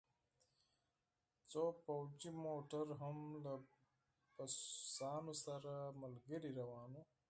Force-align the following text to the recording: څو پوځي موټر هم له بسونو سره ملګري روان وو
څو 1.51 1.63
پوځي 1.83 2.31
موټر 2.45 2.85
هم 3.01 3.17
له 3.43 3.53
بسونو 4.35 5.33
سره 5.45 5.71
ملګري 6.01 6.49
روان 6.59 6.89
وو 6.95 7.03